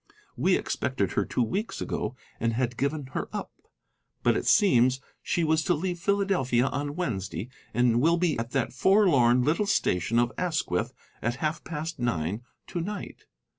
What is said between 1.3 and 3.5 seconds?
weeks ago, and had given her